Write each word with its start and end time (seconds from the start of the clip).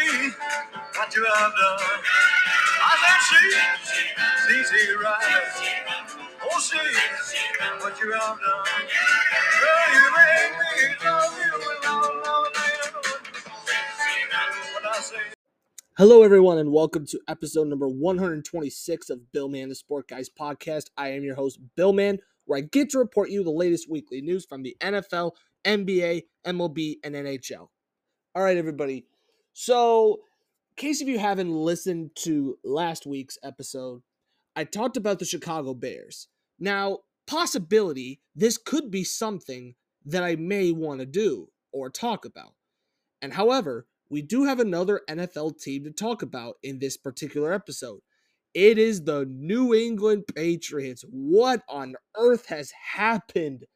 See 0.00 0.06
what 0.96 1.14
you 1.14 1.24
have 1.24 1.52
done. 1.52 1.78
I 2.80 2.96
said, 3.02 3.20
see, 3.84 4.54
CC 4.54 4.96
Rider. 4.96 5.42
Oh, 6.42 6.58
see 6.58 6.78
what 7.80 8.00
you 8.00 8.12
have 8.12 8.38
done. 8.40 8.64
Girl, 9.60 9.88
you 9.92 10.04
make 10.16 10.52
me 10.56 11.04
love 11.04 11.36
you 11.36 11.52
and 11.52 11.84
love, 11.84 12.16
love, 12.24 12.48
What 14.72 14.86
I 14.86 15.00
say. 15.00 15.16
Hello, 15.98 16.22
everyone, 16.22 16.56
and 16.56 16.72
welcome 16.72 17.04
to 17.08 17.20
episode 17.28 17.68
number 17.68 17.86
126 17.86 19.10
of 19.10 19.30
Bill 19.32 19.50
Man, 19.50 19.68
the 19.68 19.74
Sport 19.74 20.08
Guys 20.08 20.30
podcast. 20.30 20.84
I 20.96 21.08
am 21.08 21.24
your 21.24 21.34
host, 21.34 21.60
Bill 21.76 21.92
Man, 21.92 22.20
where 22.46 22.56
I 22.56 22.62
get 22.62 22.88
to 22.90 22.98
report 22.98 23.28
you 23.28 23.44
the 23.44 23.50
latest 23.50 23.90
weekly 23.90 24.22
news 24.22 24.46
from 24.46 24.62
the 24.62 24.74
NFL, 24.80 25.32
NBA, 25.66 26.22
MLB, 26.46 26.94
and 27.04 27.14
NHL. 27.14 27.68
All 28.34 28.42
right, 28.42 28.56
everybody. 28.56 29.04
So, 29.52 30.20
in 30.70 30.76
case 30.76 31.00
if 31.00 31.08
you 31.08 31.18
haven't 31.18 31.52
listened 31.52 32.10
to 32.16 32.58
last 32.64 33.06
week's 33.06 33.38
episode, 33.42 34.02
I 34.56 34.64
talked 34.64 34.96
about 34.96 35.18
the 35.18 35.24
Chicago 35.24 35.74
Bears. 35.74 36.28
Now, 36.58 36.98
possibility, 37.26 38.20
this 38.34 38.58
could 38.58 38.90
be 38.90 39.04
something 39.04 39.74
that 40.04 40.22
I 40.22 40.36
may 40.36 40.72
want 40.72 41.00
to 41.00 41.06
do 41.06 41.48
or 41.72 41.90
talk 41.90 42.24
about. 42.24 42.54
And 43.22 43.32
however, 43.34 43.86
we 44.08 44.22
do 44.22 44.44
have 44.44 44.58
another 44.58 45.02
NFL 45.08 45.60
team 45.60 45.84
to 45.84 45.92
talk 45.92 46.22
about 46.22 46.56
in 46.62 46.78
this 46.78 46.96
particular 46.96 47.52
episode. 47.52 48.00
It 48.52 48.78
is 48.78 49.04
the 49.04 49.24
New 49.26 49.72
England 49.74 50.24
Patriots. 50.34 51.04
What 51.08 51.62
on 51.68 51.94
earth 52.16 52.46
has 52.46 52.72
happened 52.72 53.66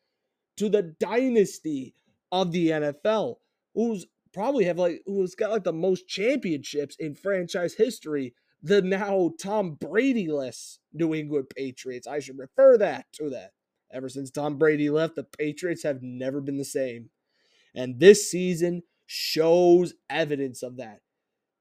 to 0.56 0.69
the 0.69 0.95
dynasty 0.98 1.95
of 2.33 2.50
the 2.50 2.70
NFL? 2.70 3.36
Who's 3.75 4.06
probably 4.35 4.65
have 4.65 4.79
like 4.79 5.03
who's 5.07 5.35
got 5.35 5.53
like 5.53 5.65
the 5.65 5.73
most 5.73 6.09
championships 6.09 6.97
in 6.99 7.15
franchise 7.15 7.75
history, 7.75 8.35
the 8.63 8.83
now 8.83 9.31
Tom 9.41 9.75
Brady-less 9.81 10.81
New 10.93 11.15
England 11.15 11.47
Patriots. 11.57 12.07
I 12.07 12.19
should 12.19 12.39
refer 12.39 12.77
that 12.79 13.07
to 13.15 13.31
that. 13.31 13.53
Ever 13.93 14.09
since 14.09 14.31
Tom 14.31 14.59
Brady 14.59 14.91
left, 14.91 15.15
the 15.15 15.25
Patriots 15.25 15.85
have 15.85 16.03
never 16.03 16.41
been 16.41 16.59
the 16.59 16.65
same. 16.65 17.11
And 17.75 18.01
this 18.01 18.31
season 18.31 18.83
shows 19.07 19.95
evidence 20.11 20.63
of 20.63 20.77
that. 20.79 21.01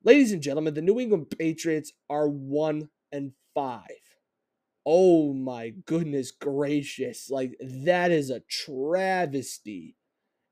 Ladies 0.04 0.32
and 0.32 0.42
gentlemen, 0.42 0.74
the 0.74 0.82
New 0.82 1.00
England 1.00 1.28
Patriots 1.38 1.94
are 2.10 2.28
1 2.28 2.90
and 3.12 3.34
5. 3.54 3.82
Oh 4.86 5.34
my 5.34 5.70
goodness 5.86 6.32
gracious. 6.32 7.30
Like 7.30 7.56
that 7.62 8.12
is 8.12 8.30
a 8.30 8.42
travesty. 8.50 9.96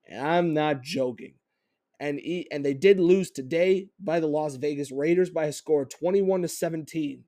And 0.07 0.25
I'm 0.25 0.53
not 0.53 0.83
joking. 0.83 1.33
And 2.01 2.19
he, 2.19 2.47
and 2.51 2.65
they 2.65 2.73
did 2.73 2.99
lose 2.99 3.29
today 3.29 3.89
by 3.99 4.19
the 4.19 4.27
Las 4.27 4.55
Vegas 4.55 4.91
Raiders 4.91 5.29
by 5.29 5.45
a 5.45 5.53
score 5.53 5.83
of 5.83 5.89
21 5.89 6.41
to 6.41 6.47
17. 6.47 7.25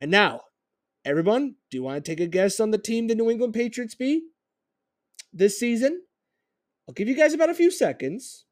And 0.00 0.10
now, 0.10 0.40
everyone, 1.04 1.56
do 1.70 1.76
you 1.76 1.82
want 1.82 2.02
to 2.02 2.10
take 2.10 2.20
a 2.20 2.26
guess 2.26 2.58
on 2.58 2.70
the 2.70 2.78
team 2.78 3.06
the 3.06 3.14
New 3.14 3.30
England 3.30 3.52
Patriots 3.52 3.94
be 3.94 4.22
this 5.30 5.60
season? 5.60 6.00
I'll 6.88 6.94
give 6.94 7.06
you 7.06 7.14
guys 7.14 7.34
about 7.34 7.50
a 7.50 7.54
few 7.54 7.70
seconds. 7.70 8.46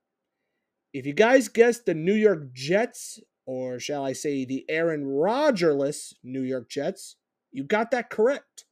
If 0.93 1.07
you 1.07 1.15
guys 1.15 1.49
guess 1.49 1.79
the 1.79 1.95
New 1.95 2.15
York 2.15 2.53
Jets, 2.53 3.19
or 3.47 3.81
shall 3.81 4.05
I 4.05 4.13
say 4.13 4.45
the 4.45 4.67
Aaron 4.69 5.05
Rodgerless 5.05 6.13
New 6.23 6.43
York 6.43 6.69
Jets, 6.69 7.17
you 7.51 7.65
got 7.65 7.91
that 7.93 8.11
correct. 8.11 8.67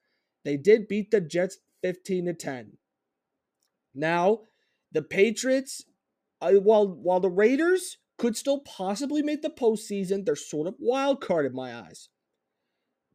They 0.45 0.59
did 0.59 0.87
beat 0.87 1.13
the 1.13 1.23
Jets 1.23 1.57
15 1.83 2.27
to 2.27 2.35
10. 2.35 2.73
Now, 3.95 4.41
the 4.93 5.03
Patriots, 5.03 5.85
while 6.43 6.89
while 6.89 7.21
the 7.21 7.31
Raiders 7.31 7.99
could 8.19 8.37
still 8.37 8.61
possibly 8.61 9.23
make 9.23 9.43
the 9.43 9.51
postseason, 9.51 10.25
they're 10.25 10.37
sort 10.37 10.69
of 10.69 10.75
wild 10.79 11.21
card 11.21 11.47
in 11.47 11.55
my 11.55 11.75
eyes. 11.75 12.09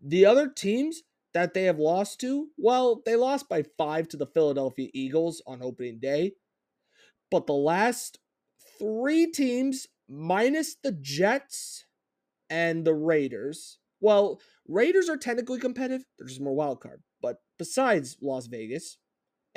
The 0.04 0.26
other 0.26 0.48
teams 0.48 1.04
that 1.34 1.54
they 1.54 1.64
have 1.64 1.80
lost 1.80 2.20
to, 2.22 2.48
well, 2.58 3.02
they 3.06 3.16
lost 3.16 3.50
by 3.50 3.64
five 3.78 4.08
to 4.10 4.18
the 4.18 4.28
Philadelphia 4.28 4.90
Eagles 4.94 5.42
on 5.46 5.62
opening 5.62 6.00
day. 6.00 6.34
But 7.30 7.48
the 7.48 7.54
last 7.54 8.20
three 8.80 9.30
teams, 9.32 9.88
minus 10.08 10.76
the 10.76 10.92
Jets 10.92 11.86
and 12.50 12.86
the 12.86 12.94
Raiders, 12.94 13.80
well, 14.00 14.40
Raiders 14.68 15.10
are 15.10 15.18
technically 15.18 15.60
competitive. 15.60 16.06
They're 16.18 16.28
just 16.28 16.42
more 16.42 16.56
wild 16.56 16.82
card. 16.82 17.02
But 17.22 17.38
besides 17.58 18.18
Las 18.22 18.48
Vegas 18.48 18.98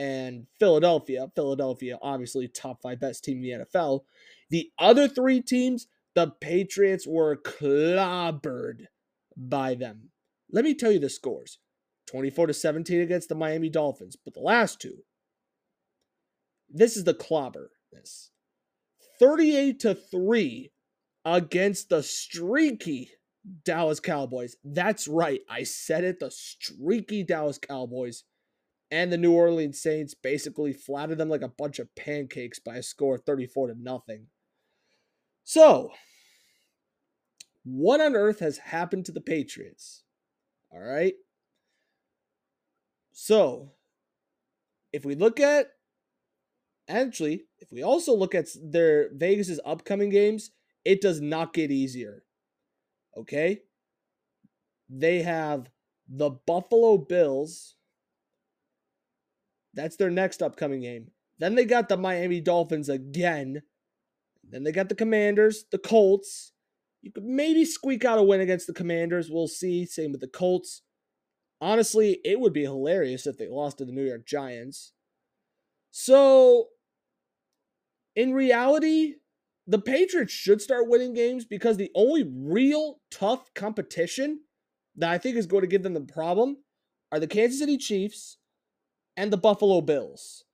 and 0.01 0.47
Philadelphia, 0.59 1.31
Philadelphia 1.37 1.99
obviously 2.01 2.49
top 2.49 2.81
five 2.81 2.99
best 2.99 3.23
team 3.23 3.37
in 3.37 3.43
the 3.43 3.67
NFL. 3.67 4.01
The 4.49 4.71
other 4.79 5.07
three 5.07 5.43
teams, 5.43 5.89
the 6.15 6.33
Patriots 6.41 7.07
were 7.07 7.37
clobbered 7.37 8.87
by 9.37 9.75
them. 9.75 10.09
Let 10.51 10.65
me 10.65 10.75
tell 10.75 10.91
you 10.91 11.01
the 11.01 11.11
scores. 11.11 11.59
24 12.11 12.47
to 12.47 12.55
17 12.55 13.03
against 13.03 13.29
the 13.29 13.35
Miami 13.35 13.69
Dolphins, 13.69 14.17
but 14.17 14.33
the 14.33 14.41
last 14.41 14.81
two. 14.81 15.05
This 16.71 16.97
is 16.97 17.05
the 17.05 17.13
clobber. 17.13 17.71
This 17.93 18.31
38 19.19 19.81
to 19.81 19.95
3 19.95 20.73
against 21.27 21.91
the 21.91 22.03
streaky 22.03 23.11
Dallas 23.67 24.01
Cowboys. 24.01 24.57
That's 24.65 25.07
right. 25.07 25.43
I 25.49 25.65
said 25.65 26.05
it. 26.05 26.21
The 26.21 26.31
streaky 26.31 27.23
Dallas 27.23 27.59
Cowboys 27.59 28.25
and 28.91 29.13
the 29.13 29.19
New 29.19 29.33
Orleans 29.33 29.81
Saints 29.81 30.15
basically 30.15 30.73
flattered 30.73 31.19
them 31.19 31.29
like 31.29 31.43
a 31.43 31.49
bunch 31.49 31.79
of 31.79 31.95
pancakes 31.95 32.59
by 32.59 32.77
a 32.77 32.83
score 32.83 33.17
of 33.17 33.23
34 33.23 33.69
to 33.69 33.75
nothing. 33.81 34.27
So, 35.45 35.91
what 37.65 38.01
on 38.01 38.17
earth 38.17 38.41
has 38.41 38.59
happened 38.59 39.07
to 39.07 39.13
the 39.13 39.21
Patriots? 39.21 40.03
All 40.73 40.81
right. 40.81 41.15
So, 43.13 43.73
if 44.93 45.05
we 45.05 45.15
look 45.15 45.41
at 45.41 45.69
actually, 46.89 47.45
if 47.59 47.71
we 47.71 47.83
also 47.83 48.15
look 48.15 48.35
at 48.35 48.47
their 48.63 49.11
Vegas's 49.15 49.61
upcoming 49.65 50.11
games, 50.11 50.51
it 50.85 51.01
does 51.01 51.21
not 51.21 51.53
get 51.53 51.71
easier. 51.71 52.25
Okay? 53.17 53.61
They 54.89 55.23
have 55.23 55.71
the 56.09 56.31
Buffalo 56.31 56.99
Bills. 56.99 57.77
That's 59.75 59.97
their 59.97 60.11
next 60.11 60.43
upcoming 60.43 60.81
game. 60.81 61.11
Then 61.39 61.55
they 61.55 61.65
got 61.65 61.89
the 61.89 61.97
Miami 61.97 62.41
Dolphins 62.41 62.89
again. 62.89 63.63
Then 64.49 64.65
they 64.65 64.73
got 64.73 64.89
the 64.89 64.95
Commanders, 64.95 65.65
the 65.71 65.79
Colts. 65.79 66.53
You 67.03 67.13
could 67.13 67.25
maybe 67.25 67.65
squeak 67.65 68.05
out 68.05 68.19
a 68.19 68.23
win 68.23 68.41
against 68.41 68.67
the 68.67 68.75
Commanders. 68.75 69.31
We'll 69.31 69.49
see. 69.49 69.87
Same 69.87 70.13
with 70.13 70.21
the 70.21 70.29
Colts. 70.29 70.83
Honestly, 71.61 72.21
it 72.25 72.41
would 72.41 72.53
be 72.53 72.63
hilarious 72.63 73.27
if 73.27 73.39
they 73.39 73.49
lost 73.49 73.79
to 73.79 73.85
the 73.85 73.93
New 73.93 74.05
York 74.05 74.27
Giants. 74.27 74.93
So, 75.91 76.69
in 78.17 78.33
reality, 78.33 79.15
the 79.67 79.79
Patriots 79.79 80.33
should 80.33 80.61
start 80.61 80.89
winning 80.89 81.15
games 81.15 81.45
because 81.45 81.77
the 81.77 81.91
only 81.95 82.25
real 82.25 83.01
tough 83.11 83.53
competition 83.55 84.41
that 84.97 85.11
I 85.11 85.19
think 85.19 85.37
is 85.37 85.47
going 85.47 85.63
to 85.63 85.69
give 85.69 85.83
them 85.83 85.95
the 85.95 86.01
problem 86.01 86.59
are 87.13 87.21
the 87.21 87.27
Kansas 87.27 87.61
City 87.61 87.77
Chiefs 87.77 88.39
and 89.17 89.33
the 89.33 89.37
Buffalo 89.37 89.81
Bills 89.81 90.45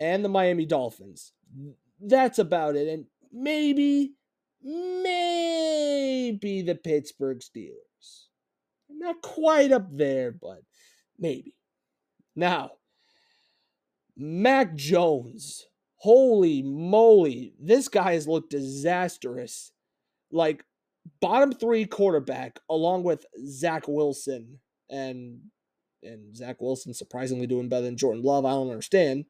and 0.00 0.24
the 0.24 0.28
Miami 0.28 0.66
Dolphins. 0.66 1.32
That's 2.00 2.38
about 2.38 2.76
it. 2.76 2.88
And 2.88 3.06
maybe, 3.32 4.14
maybe 4.62 6.62
the 6.62 6.74
Pittsburgh 6.74 7.40
Steelers. 7.40 8.26
Not 8.88 9.22
quite 9.22 9.72
up 9.72 9.88
there, 9.90 10.32
but 10.32 10.62
maybe. 11.18 11.54
Now, 12.34 12.72
Mac 14.16 14.74
Jones. 14.74 15.66
Holy 15.96 16.62
moly. 16.62 17.54
This 17.58 17.88
guy 17.88 18.12
has 18.12 18.28
looked 18.28 18.50
disastrous. 18.50 19.72
Like, 20.30 20.64
bottom 21.20 21.52
three 21.52 21.86
quarterback, 21.86 22.60
along 22.68 23.04
with 23.04 23.24
Zach 23.46 23.88
Wilson. 23.88 24.60
And 24.90 25.40
and 26.06 26.36
Zach 26.36 26.60
Wilson 26.60 26.94
surprisingly 26.94 27.46
doing 27.46 27.68
better 27.68 27.84
than 27.84 27.96
Jordan 27.96 28.22
Love. 28.22 28.44
I 28.44 28.50
don't 28.50 28.70
understand. 28.70 29.26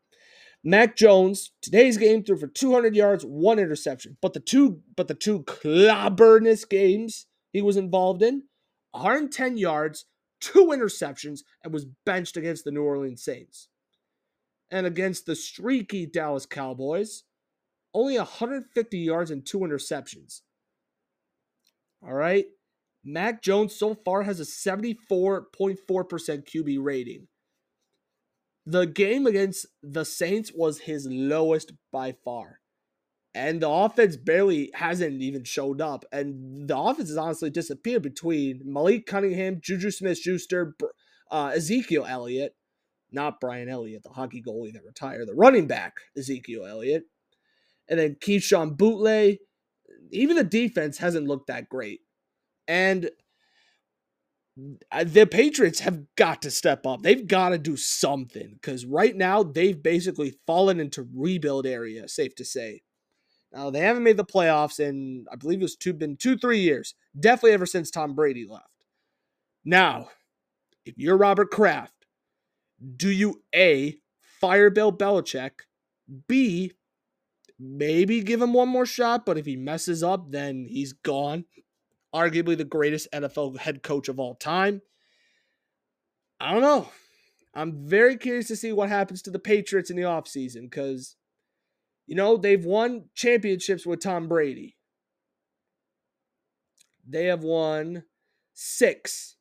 Mac 0.64 0.96
Jones, 0.96 1.52
today's 1.62 1.96
game 1.96 2.24
threw 2.24 2.36
for 2.36 2.48
200 2.48 2.96
yards, 2.96 3.24
one 3.24 3.58
interception. 3.58 4.16
But 4.20 4.32
the 4.32 4.40
two, 4.40 4.80
but 4.96 5.08
the 5.08 5.14
two 5.14 5.44
clobberness 5.44 6.68
games 6.68 7.26
he 7.52 7.62
was 7.62 7.76
involved 7.76 8.22
in, 8.22 8.42
110 8.90 9.56
yards, 9.58 10.06
two 10.40 10.66
interceptions, 10.66 11.40
and 11.62 11.72
was 11.72 11.86
benched 12.04 12.36
against 12.36 12.64
the 12.64 12.70
New 12.70 12.82
Orleans 12.82 13.22
Saints. 13.22 13.68
And 14.70 14.86
against 14.86 15.26
the 15.26 15.36
streaky 15.36 16.06
Dallas 16.06 16.46
Cowboys, 16.46 17.22
only 17.94 18.18
150 18.18 18.98
yards 18.98 19.30
and 19.30 19.46
two 19.46 19.60
interceptions. 19.60 20.40
All 22.02 22.12
right. 22.12 22.46
Mac 23.06 23.42
Jones 23.42 23.74
so 23.76 23.94
far 23.94 24.24
has 24.24 24.40
a 24.40 24.44
74.4% 24.44 25.78
QB 25.88 26.78
rating. 26.82 27.28
The 28.66 28.86
game 28.86 29.26
against 29.26 29.66
the 29.82 30.04
Saints 30.04 30.52
was 30.54 30.80
his 30.80 31.06
lowest 31.10 31.72
by 31.92 32.12
far. 32.24 32.60
and 33.34 33.60
the 33.60 33.68
offense 33.68 34.16
barely 34.16 34.70
hasn't 34.74 35.20
even 35.22 35.44
showed 35.44 35.80
up. 35.80 36.04
And 36.12 36.68
the 36.68 36.78
offense 36.78 37.08
has 37.10 37.18
honestly 37.18 37.50
disappeared 37.50 38.02
between 38.02 38.62
Malik 38.64 39.06
Cunningham, 39.06 39.60
Juju 39.62 39.90
Smith 39.90 40.18
Schuster, 40.18 40.74
uh, 41.30 41.52
Ezekiel 41.54 42.06
Elliott, 42.08 42.56
not 43.12 43.40
Brian 43.40 43.68
Elliott, 43.68 44.02
the 44.04 44.10
hockey 44.10 44.42
goalie 44.46 44.72
that 44.72 44.84
retired, 44.84 45.28
the 45.28 45.34
running 45.34 45.66
back, 45.66 45.94
Ezekiel 46.16 46.64
Elliott, 46.66 47.04
and 47.88 47.98
then 48.00 48.16
Kayshon 48.16 48.76
Boutte. 48.76 49.38
Even 50.10 50.36
the 50.36 50.44
defense 50.44 50.98
hasn't 50.98 51.28
looked 51.28 51.48
that 51.48 51.68
great. 51.68 52.00
And 52.68 53.10
the 55.04 55.26
Patriots 55.26 55.80
have 55.80 56.02
got 56.16 56.42
to 56.42 56.50
step 56.50 56.86
up. 56.86 57.02
They've 57.02 57.26
got 57.26 57.50
to 57.50 57.58
do 57.58 57.76
something 57.76 58.54
because 58.54 58.86
right 58.86 59.14
now 59.14 59.42
they've 59.42 59.80
basically 59.80 60.38
fallen 60.46 60.80
into 60.80 61.08
rebuild 61.14 61.66
area, 61.66 62.08
safe 62.08 62.34
to 62.36 62.44
say. 62.44 62.82
Now 63.52 63.70
they 63.70 63.80
haven't 63.80 64.02
made 64.02 64.16
the 64.16 64.24
playoffs 64.24 64.80
in 64.80 65.26
I 65.30 65.36
believe 65.36 65.62
it's 65.62 65.76
two 65.76 65.92
been 65.92 66.16
two, 66.16 66.36
three 66.36 66.60
years. 66.60 66.94
Definitely 67.18 67.52
ever 67.52 67.66
since 67.66 67.90
Tom 67.90 68.14
Brady 68.14 68.46
left. 68.48 68.64
Now, 69.64 70.08
if 70.84 70.94
you're 70.96 71.16
Robert 71.16 71.50
Kraft, 71.50 72.06
do 72.96 73.10
you 73.10 73.42
A 73.54 73.96
fire 74.40 74.70
Bill 74.70 74.92
Belichick? 74.92 75.60
B 76.28 76.72
maybe 77.58 78.20
give 78.22 78.42
him 78.42 78.52
one 78.52 78.68
more 78.68 78.86
shot, 78.86 79.24
but 79.24 79.38
if 79.38 79.46
he 79.46 79.56
messes 79.56 80.02
up, 80.02 80.30
then 80.30 80.66
he's 80.68 80.92
gone 80.92 81.46
arguably 82.14 82.56
the 82.56 82.64
greatest 82.64 83.08
NFL 83.12 83.58
head 83.58 83.82
coach 83.82 84.08
of 84.08 84.18
all 84.18 84.34
time. 84.34 84.82
I 86.40 86.52
don't 86.52 86.62
know. 86.62 86.88
I'm 87.54 87.86
very 87.86 88.16
curious 88.16 88.48
to 88.48 88.56
see 88.56 88.72
what 88.72 88.90
happens 88.90 89.22
to 89.22 89.30
the 89.30 89.38
Patriots 89.38 89.88
in 89.88 89.96
the 89.96 90.02
offseason 90.02 90.62
because, 90.64 91.16
you 92.06 92.14
know, 92.14 92.36
they've 92.36 92.64
won 92.64 93.06
championships 93.14 93.86
with 93.86 94.00
Tom 94.00 94.28
Brady. 94.28 94.76
They 97.08 97.26
have 97.26 97.42
won 97.42 98.04
six. 98.52 99.36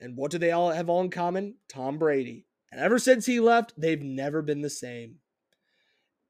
And 0.00 0.16
what 0.16 0.30
do 0.30 0.38
they 0.38 0.50
all 0.50 0.70
have 0.70 0.88
all 0.88 1.02
in 1.02 1.10
common? 1.10 1.56
Tom 1.68 1.98
Brady. 1.98 2.46
And 2.72 2.80
ever 2.80 2.98
since 2.98 3.26
he 3.26 3.40
left, 3.40 3.74
they've 3.76 4.02
never 4.02 4.40
been 4.40 4.62
the 4.62 4.70
same. 4.70 5.16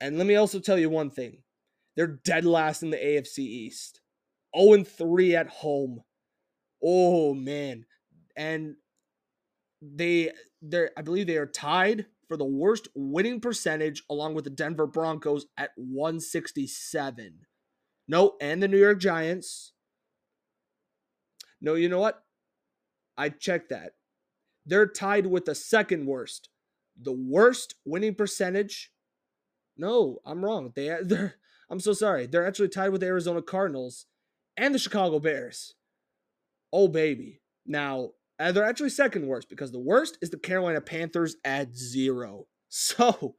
And 0.00 0.16
let 0.18 0.26
me 0.26 0.34
also 0.34 0.58
tell 0.58 0.78
you 0.78 0.88
one 0.90 1.10
thing 1.10 1.42
they're 1.94 2.06
dead 2.06 2.44
last 2.44 2.82
in 2.82 2.90
the 2.90 2.96
AFC 2.96 3.38
East. 3.40 3.99
0 4.58 4.84
3 4.84 5.36
at 5.36 5.48
home. 5.48 6.02
Oh 6.82 7.34
man. 7.34 7.86
And 8.36 8.76
they 9.82 10.32
they're 10.62 10.90
I 10.96 11.02
believe 11.02 11.26
they 11.26 11.36
are 11.36 11.46
tied 11.46 12.06
for 12.28 12.36
the 12.36 12.44
worst 12.44 12.88
winning 12.94 13.40
percentage 13.40 14.04
along 14.08 14.34
with 14.34 14.44
the 14.44 14.50
Denver 14.50 14.86
Broncos 14.86 15.46
at 15.56 15.70
167. 15.76 17.46
No, 18.06 18.36
and 18.40 18.62
the 18.62 18.68
New 18.68 18.78
York 18.78 18.98
Giants. 19.00 19.72
No, 21.60 21.74
you 21.74 21.88
know 21.88 22.00
what? 22.00 22.22
I 23.16 23.28
checked 23.28 23.70
that. 23.70 23.92
They're 24.64 24.86
tied 24.86 25.26
with 25.26 25.44
the 25.44 25.54
second 25.54 26.06
worst. 26.06 26.48
The 27.00 27.12
worst 27.12 27.74
winning 27.84 28.14
percentage. 28.14 28.92
No, 29.76 30.18
I'm 30.24 30.44
wrong. 30.44 30.72
They 30.74 30.96
they're 31.02 31.36
I'm 31.70 31.80
so 31.80 31.92
sorry. 31.92 32.26
They're 32.26 32.46
actually 32.46 32.68
tied 32.68 32.90
with 32.90 33.00
the 33.00 33.06
Arizona 33.08 33.42
Cardinals 33.42 34.06
and 34.56 34.74
the 34.74 34.78
Chicago 34.78 35.18
Bears. 35.18 35.74
Oh, 36.72 36.88
baby. 36.88 37.40
Now, 37.66 38.10
uh, 38.38 38.52
they're 38.52 38.64
actually 38.64 38.90
second 38.90 39.26
worst 39.26 39.48
because 39.48 39.70
the 39.70 39.78
worst 39.78 40.18
is 40.22 40.30
the 40.30 40.38
Carolina 40.38 40.80
Panthers 40.80 41.36
at 41.44 41.76
zero. 41.76 42.46
So, 42.72 43.34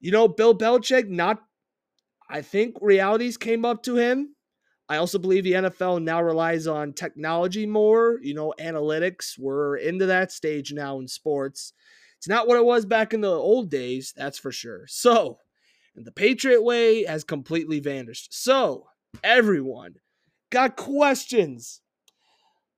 you 0.00 0.10
know, 0.10 0.26
Bill 0.26 0.56
Belichick, 0.56 1.06
not, 1.06 1.42
I 2.30 2.40
think 2.40 2.76
realities 2.80 3.36
came 3.36 3.66
up 3.66 3.82
to 3.82 3.96
him. 3.96 4.34
I 4.88 4.96
also 4.96 5.18
believe 5.18 5.44
the 5.44 5.52
NFL 5.52 6.02
now 6.02 6.22
relies 6.22 6.66
on 6.66 6.94
technology 6.94 7.66
more, 7.66 8.18
you 8.22 8.32
know, 8.32 8.54
analytics. 8.58 9.38
We're 9.38 9.76
into 9.76 10.06
that 10.06 10.32
stage 10.32 10.72
now 10.72 10.98
in 10.98 11.08
sports. 11.08 11.74
It's 12.16 12.28
not 12.28 12.48
what 12.48 12.56
it 12.56 12.64
was 12.64 12.86
back 12.86 13.12
in 13.12 13.20
the 13.20 13.28
old 13.28 13.70
days, 13.70 14.14
that's 14.16 14.38
for 14.38 14.50
sure. 14.50 14.86
So, 14.88 15.40
the 15.94 16.12
Patriot 16.12 16.62
way 16.62 17.04
has 17.04 17.22
completely 17.22 17.80
vanished. 17.80 18.32
So, 18.32 18.86
everyone, 19.22 19.96
got 20.50 20.76
questions. 20.76 21.80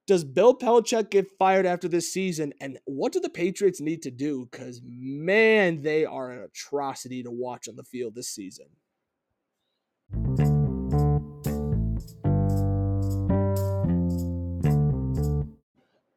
Does 0.06 0.24
Bill 0.24 0.58
Belichick 0.58 1.10
get 1.10 1.30
fired 1.38 1.66
after 1.66 1.86
this 1.86 2.12
season? 2.12 2.52
And 2.60 2.78
what 2.84 3.12
do 3.12 3.20
the 3.20 3.30
Patriots 3.30 3.80
need 3.80 4.02
to 4.02 4.10
do? 4.10 4.48
Because, 4.50 4.80
man, 4.84 5.82
they 5.82 6.04
are 6.04 6.30
an 6.30 6.42
atrocity 6.42 7.22
to 7.22 7.30
watch 7.30 7.68
on 7.68 7.76
the 7.76 7.84
field 7.84 8.16
this 8.16 8.28
season. 8.28 8.66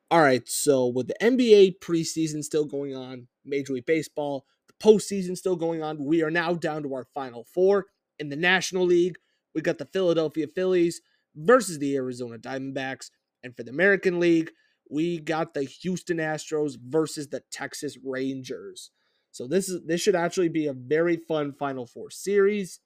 All 0.10 0.22
right, 0.22 0.48
so 0.48 0.88
with 0.88 1.08
the 1.08 1.16
NBA 1.22 1.80
preseason 1.80 2.44
still 2.44 2.66
going 2.66 2.96
on, 2.96 3.28
Major 3.46 3.74
League 3.74 3.86
Baseball, 3.86 4.46
the 4.68 4.74
postseason 4.84 5.36
still 5.36 5.56
going 5.56 5.82
on, 5.82 6.04
we 6.04 6.22
are 6.24 6.30
now 6.32 6.54
down 6.54 6.84
to 6.84 6.94
our 6.94 7.06
final 7.16 7.44
four. 7.44 7.88
In 8.20 8.30
the 8.30 8.36
National 8.36 8.86
League, 8.86 9.18
we 9.56 9.62
got 9.62 9.80
the 9.80 9.86
Philadelphia 9.86 10.48
Phillies 10.48 11.02
versus 11.36 11.80
the 11.80 11.96
Arizona 11.96 12.38
Diamondbacks. 12.38 13.10
And 13.44 13.56
for 13.56 13.64
the 13.64 13.72
American 13.72 14.20
League, 14.20 14.52
we 14.90 15.20
got 15.20 15.54
the 15.54 15.64
Houston 15.64 16.18
Astros 16.18 16.78
versus 16.80 17.28
the 17.28 17.42
Texas 17.52 17.98
Rangers. 18.04 18.92
So 19.32 19.48
this 19.48 19.68
is 19.68 19.82
this 19.86 20.02
should 20.02 20.16
actually 20.16 20.50
be 20.50 20.68
a 20.68 20.74
very 20.74 21.18
fun 21.18 21.54
Final 21.54 21.88
Four 21.88 22.12
series. 22.12 22.80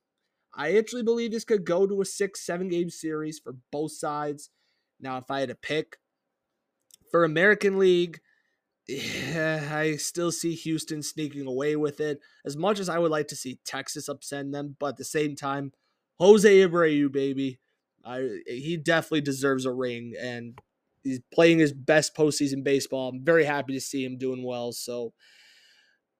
I 0.56 0.78
actually 0.78 1.04
believe 1.04 1.32
this 1.32 1.44
could 1.44 1.66
go 1.66 1.86
to 1.86 2.02
a 2.02 2.06
six, 2.06 2.46
seven 2.46 2.70
game 2.70 2.90
series 2.90 3.40
for 3.40 3.56
both 3.72 3.92
sides. 3.92 4.50
Now, 5.00 5.18
if 5.18 5.30
I 5.30 5.42
had 5.42 5.50
to 5.50 5.56
pick 5.56 5.98
for 7.12 7.24
American 7.24 7.78
League, 7.78 8.20
yeah, 8.88 9.70
I 9.72 9.98
still 9.98 10.32
see 10.32 10.56
Houston 10.56 11.04
sneaking 11.04 11.46
away 11.46 11.76
with 11.76 12.00
it. 12.00 12.20
As 12.46 12.56
much 12.56 12.80
as 12.80 12.88
I 12.88 12.98
would 12.98 13.12
like 13.12 13.28
to 13.28 13.36
see 13.36 13.60
Texas 13.66 14.08
upset 14.08 14.50
them, 14.52 14.78
but 14.80 14.88
at 14.88 14.98
the 14.98 15.04
same 15.04 15.36
time, 15.36 15.74
Jose 16.20 16.50
Abreu, 16.50 17.12
baby. 17.12 17.60
I 18.08 18.40
he 18.48 18.78
definitely 18.78 19.22
deserves 19.22 19.66
a 19.66 19.72
ring, 19.72 20.14
and 20.20 20.58
he's 21.04 21.20
playing 21.34 21.60
his 21.60 21.74
best 21.74 22.16
postseason 22.16 22.64
baseball. 22.64 23.10
I'm 23.10 23.24
very 23.24 23.44
happy 23.44 23.74
to 23.74 23.82
see 23.82 24.04
him 24.04 24.18
doing 24.18 24.44
well. 24.44 24.72
So 24.72 25.14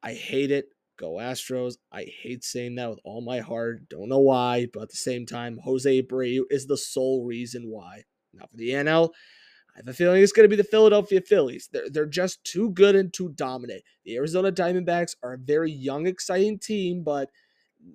I 0.04 0.14
hate 0.14 0.52
it. 0.52 0.66
Go 0.98 1.14
Astros. 1.14 1.76
I 1.92 2.08
hate 2.22 2.44
saying 2.44 2.76
that 2.76 2.90
with 2.90 3.00
all 3.04 3.22
my 3.22 3.40
heart. 3.40 3.88
Don't 3.90 4.10
know 4.10 4.20
why, 4.20 4.68
but 4.74 4.84
at 4.84 4.90
the 4.90 4.98
same 4.98 5.26
time, 5.26 5.60
Jose 5.64 6.02
Abreu 6.02 6.42
is 6.50 6.66
the 6.66 6.78
sole 6.78 7.24
reason 7.24 7.70
why. 7.70 8.04
Now 8.34 8.46
for 8.50 8.58
the 8.58 8.72
NL, 8.72 9.12
I 9.76 9.78
have 9.78 9.88
a 9.88 9.94
feeling 9.94 10.22
it's 10.22 10.32
going 10.32 10.50
to 10.50 10.56
be 10.56 10.62
the 10.62 10.68
Philadelphia 10.68 11.22
Phillies. 11.22 11.70
They're, 11.72 11.90
they're 11.90 12.06
just 12.08 12.44
too 12.44 12.72
good 12.72 12.96
and 12.96 13.14
too 13.14 13.30
dominant. 13.30 13.84
The 14.06 14.16
Arizona 14.16 14.52
Diamondbacks 14.52 15.16
are 15.22 15.34
a 15.34 15.38
very 15.38 15.72
young, 15.72 16.06
exciting 16.06 16.60
team, 16.60 17.04
but– 17.04 17.30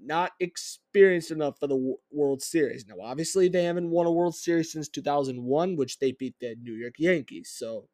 not 0.03 0.33
experienced 0.41 1.31
enough 1.31 1.59
for 1.59 1.67
the 1.67 1.97
World 2.11 2.43
Series. 2.43 2.87
Now, 2.87 2.97
obviously, 3.03 3.49
they 3.49 3.65
haven't 3.65 3.91
won 3.91 4.07
a 4.07 4.13
World 4.13 4.35
Series 4.35 4.73
since 4.73 4.89
2001, 4.89 5.77
which 5.77 5.99
they 5.99 6.13
beat 6.13 6.35
the 6.41 6.57
New 6.61 6.75
York 6.75 6.95
Yankees. 6.99 7.53
So, 7.55 7.89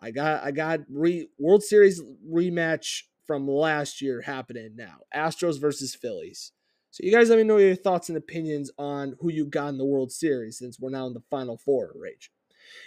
I 0.00 0.10
got 0.10 0.42
I 0.44 0.50
got 0.50 0.80
re, 0.90 1.28
World 1.38 1.62
Series 1.62 2.02
rematch 2.28 3.02
from 3.24 3.48
last 3.48 4.02
year 4.02 4.20
happening 4.22 4.74
now. 4.76 4.98
Astros 5.14 5.60
versus 5.60 5.94
Phillies. 5.94 6.52
So, 6.90 7.04
you 7.04 7.12
guys 7.12 7.30
let 7.30 7.38
me 7.38 7.44
know 7.44 7.56
your 7.56 7.76
thoughts 7.76 8.08
and 8.08 8.18
opinions 8.18 8.70
on 8.78 9.16
who 9.20 9.30
you 9.30 9.46
got 9.46 9.68
in 9.68 9.78
the 9.78 9.86
World 9.86 10.12
Series 10.12 10.58
since 10.58 10.78
we're 10.78 10.90
now 10.90 11.06
in 11.06 11.14
the 11.14 11.22
Final 11.30 11.56
Four 11.56 11.92
range. 11.96 12.30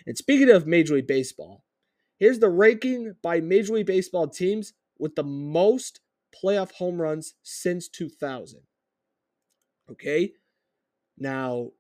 And 0.05 0.17
speaking 0.17 0.50
of 0.50 0.67
Major 0.67 0.95
League 0.95 1.07
Baseball, 1.07 1.63
here's 2.17 2.39
the 2.39 2.50
ranking 2.50 3.15
by 3.21 3.41
Major 3.41 3.74
League 3.74 3.88
Baseball 3.88 4.27
teams 4.27 4.74
with 4.97 5.15
the 5.15 5.24
most 5.24 6.00
playoff 6.44 6.72
home 6.74 7.01
runs 7.01 7.36
since 7.44 7.88
2000. 7.88 8.62
Okay? 9.92 10.34
Now, 11.18 11.72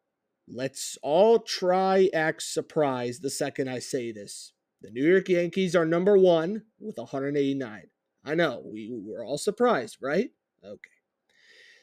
let's 0.47 0.97
all 1.01 1.39
try 1.39 2.09
act 2.13 2.43
surprised 2.43 3.21
the 3.21 3.29
second 3.29 3.69
I 3.69 3.79
say 3.79 4.11
this. 4.11 4.53
The 4.81 4.91
New 4.91 5.07
York 5.07 5.29
Yankees 5.29 5.75
are 5.75 5.85
number 5.85 6.17
one 6.17 6.63
with 6.79 6.97
189. 6.97 7.83
I 8.23 8.35
know, 8.35 8.63
we 8.65 8.91
were 8.91 9.23
all 9.23 9.37
surprised, 9.37 9.97
right? 10.01 10.29
Okay. 10.63 10.89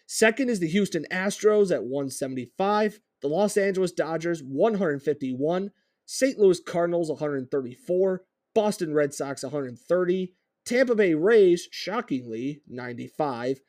Second 0.07 0.51
is 0.51 0.61
the 0.61 0.69
Houston 0.69 1.07
Astros 1.11 1.73
at 1.73 1.85
175, 1.85 3.01
the 3.23 3.29
Los 3.29 3.57
Angeles 3.57 3.93
Dodgers 3.93 4.43
151, 4.43 5.71
St. 6.05 6.39
Louis 6.39 6.61
Cardinals 6.61 7.09
134, 7.09 8.23
Boston 8.55 8.93
Red 8.93 9.15
Sox 9.15 9.43
130, 9.43 10.35
Tampa 10.65 10.95
Bay 10.95 11.15
Rays, 11.15 11.69
shockingly, 11.71 12.63
95. 12.69 13.61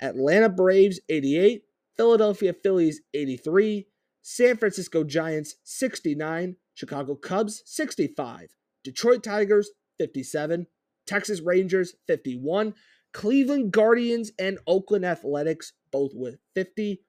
Atlanta 0.00 0.48
Braves, 0.48 1.00
88. 1.08 1.64
Philadelphia 1.96 2.52
Phillies, 2.52 3.02
83. 3.12 3.86
San 4.22 4.56
Francisco 4.56 5.04
Giants, 5.04 5.56
69. 5.64 6.56
Chicago 6.74 7.14
Cubs, 7.14 7.62
65. 7.66 8.48
Detroit 8.84 9.22
Tigers, 9.22 9.70
57. 9.98 10.66
Texas 11.06 11.40
Rangers, 11.40 11.94
51. 12.06 12.74
Cleveland 13.12 13.72
Guardians 13.72 14.30
and 14.38 14.58
Oakland 14.66 15.04
Athletics, 15.04 15.72
both 15.90 16.12
with 16.14 16.38
50. 16.54 17.02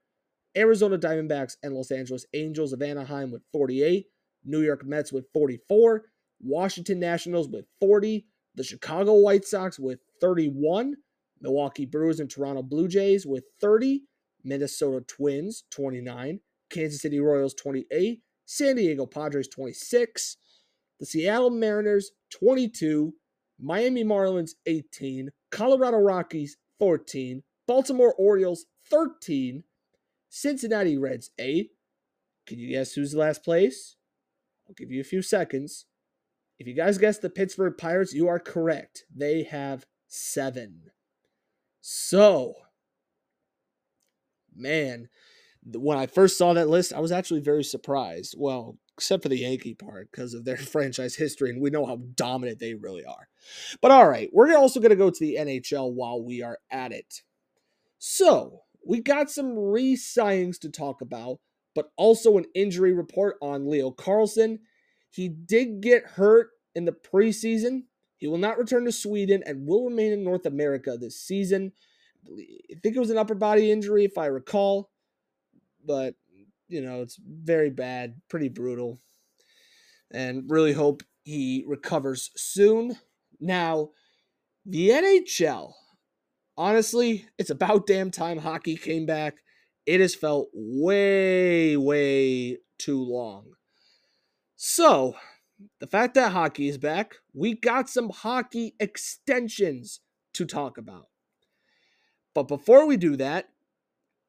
Arizona 0.58 0.98
Diamondbacks 0.98 1.58
and 1.62 1.74
Los 1.74 1.91
Angeles 1.91 2.25
Angels 2.34 2.74
of 2.74 2.81
Anaheim 2.81 3.31
with 3.31 3.43
48. 3.53 4.08
New 4.43 4.62
York 4.62 4.86
Mets 4.86 5.13
with 5.13 5.25
44. 5.34 6.05
Washington 6.41 7.00
Nationals 7.00 7.48
with 7.48 7.65
40. 7.79 8.25
The 8.56 8.63
Chicago 8.63 9.13
White 9.13 9.46
Sox 9.46 9.79
with 9.79 10.00
31. 10.22 10.96
Milwaukee 11.41 11.86
Brewers 11.86 12.20
and 12.20 12.29
Toronto 12.29 12.62
Blue 12.62 12.88
Jays 12.88 13.25
with 13.25 13.46
30. 13.62 14.03
Minnesota 14.44 15.01
Twins 15.08 15.63
29. 15.72 16.39
Kansas 16.70 17.01
City 17.01 17.20
Royals 17.20 17.53
28. 17.53 18.22
San 18.46 18.75
Diego 18.75 19.06
Padres 19.06 19.48
26. 19.48 20.38
The 21.00 21.06
Seattle 21.06 21.50
Mariners 21.50 22.12
22. 22.32 23.13
Miami 23.60 24.03
Marlins 24.03 24.51
18. 24.65 25.29
Colorado 25.51 25.98
Rockies 25.98 26.58
14. 26.79 27.44
Baltimore 27.68 28.13
Orioles 28.18 28.65
13. 28.89 29.63
Cincinnati 30.29 30.98
Reds 30.98 31.32
8. 31.38 31.70
Can 32.48 32.60
you 32.60 32.70
guess 32.70 32.94
who's 32.94 33.13
last 33.13 33.44
place? 33.44 33.96
I'll 34.68 34.75
give 34.75 34.91
you 34.91 35.01
a 35.01 35.06
few 35.06 35.22
seconds. 35.22 35.86
If 36.59 36.67
you 36.67 36.73
guys 36.73 36.97
guess 36.97 37.17
the 37.17 37.29
Pittsburgh 37.29 37.75
Pirates, 37.77 38.13
you 38.13 38.27
are 38.27 38.39
correct. 38.39 39.05
They 39.15 39.43
have 39.43 39.85
seven. 40.07 40.91
So, 41.79 42.53
man, 44.53 45.07
when 45.65 45.97
I 45.97 46.05
first 46.05 46.37
saw 46.37 46.53
that 46.53 46.67
list, 46.67 46.91
I 46.91 46.99
was 46.99 47.13
actually 47.13 47.39
very 47.39 47.63
surprised. 47.63 48.35
Well, 48.37 48.77
except 48.97 49.23
for 49.23 49.29
the 49.29 49.37
Yankee 49.37 49.73
part 49.73 50.11
because 50.11 50.33
of 50.33 50.43
their 50.43 50.57
franchise 50.57 51.15
history, 51.15 51.49
and 51.49 51.61
we 51.61 51.69
know 51.69 51.85
how 51.85 51.99
dominant 52.15 52.59
they 52.59 52.73
really 52.73 53.05
are. 53.05 53.29
But 53.81 53.91
all 53.91 54.07
right, 54.07 54.29
we're 54.33 54.55
also 54.57 54.81
going 54.81 54.89
to 54.89 54.95
go 54.97 55.09
to 55.09 55.19
the 55.19 55.37
NHL 55.39 55.93
while 55.93 56.21
we 56.21 56.43
are 56.43 56.59
at 56.69 56.91
it. 56.91 57.21
So, 57.99 58.63
we 58.85 59.01
got 59.01 59.29
some 59.29 59.57
re 59.57 59.95
signings 59.95 60.59
to 60.59 60.69
talk 60.69 61.01
about, 61.01 61.39
but 61.73 61.91
also 61.95 62.37
an 62.37 62.45
injury 62.53 62.91
report 62.91 63.37
on 63.41 63.69
Leo 63.69 63.91
Carlsson. 63.91 64.59
He 65.09 65.29
did 65.29 65.81
get 65.81 66.05
hurt 66.05 66.49
in 66.75 66.85
the 66.85 66.91
preseason. 66.91 67.83
He 68.17 68.27
will 68.27 68.37
not 68.37 68.57
return 68.57 68.85
to 68.85 68.91
Sweden 68.91 69.43
and 69.45 69.65
will 69.67 69.85
remain 69.85 70.11
in 70.11 70.23
North 70.23 70.45
America 70.45 70.97
this 70.97 71.19
season. 71.19 71.71
I 72.27 72.75
think 72.83 72.95
it 72.95 72.99
was 72.99 73.09
an 73.09 73.17
upper 73.17 73.35
body 73.35 73.71
injury, 73.71 74.03
if 74.05 74.17
I 74.17 74.25
recall, 74.25 74.91
but 75.85 76.15
you 76.67 76.81
know, 76.81 77.01
it's 77.01 77.17
very 77.17 77.69
bad, 77.69 78.21
pretty 78.29 78.49
brutal, 78.49 78.99
and 80.11 80.49
really 80.49 80.73
hope 80.73 81.01
he 81.23 81.63
recovers 81.67 82.29
soon. 82.35 82.97
Now, 83.39 83.89
the 84.65 84.89
NHL, 84.89 85.73
honestly, 86.57 87.25
it's 87.37 87.49
about 87.49 87.87
damn 87.87 88.11
time 88.11 88.37
hockey 88.37 88.75
came 88.75 89.05
back. 89.05 89.37
It 89.85 90.01
has 90.01 90.13
felt 90.13 90.49
way, 90.53 91.75
way 91.77 92.57
too 92.77 93.01
long. 93.01 93.53
So, 94.61 95.15
the 95.79 95.87
fact 95.87 96.15
that 96.15 96.33
hockey 96.33 96.67
is 96.67 96.77
back, 96.77 97.15
we 97.33 97.53
got 97.53 97.87
some 97.87 98.09
hockey 98.09 98.75
extensions 98.77 100.01
to 100.33 100.45
talk 100.45 100.77
about. 100.77 101.05
But 102.35 102.49
before 102.49 102.85
we 102.85 102.97
do 102.97 103.15
that, 103.15 103.47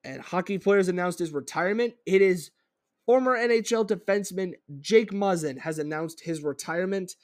and 0.04 0.22
hockey 0.22 0.58
players 0.58 0.86
announced 0.86 1.18
his 1.18 1.32
retirement, 1.32 1.94
it 2.06 2.22
is 2.22 2.52
former 3.06 3.36
NHL 3.36 3.88
defenseman 3.88 4.52
Jake 4.80 5.10
Muzzin 5.10 5.58
has 5.58 5.80
announced 5.80 6.20
his 6.20 6.44
retirement. 6.44 7.16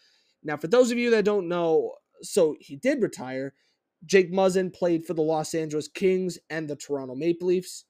Now, 0.42 0.56
for 0.56 0.66
those 0.66 0.90
of 0.90 0.98
you 0.98 1.10
that 1.12 1.24
don't 1.24 1.46
know, 1.46 1.92
so 2.22 2.56
he 2.58 2.74
did 2.74 3.00
retire. 3.00 3.54
Jake 4.04 4.32
Muzzin 4.32 4.74
played 4.74 5.06
for 5.06 5.14
the 5.14 5.22
Los 5.22 5.54
Angeles 5.54 5.86
Kings 5.86 6.40
and 6.50 6.66
the 6.66 6.74
Toronto 6.74 7.14
Maple 7.14 7.46
Leafs. 7.46 7.84